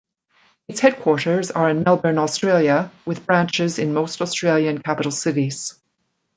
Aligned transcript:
Its 0.67 0.79
headquarters 0.79 1.51
are 1.51 1.69
in 1.69 1.83
Melbourne, 1.83 2.17
Australia, 2.17 2.89
with 3.05 3.27
branches 3.27 3.77
in 3.77 3.93
most 3.93 4.19
Australian 4.19 4.81
capital 4.81 5.11
cities. 5.11 5.75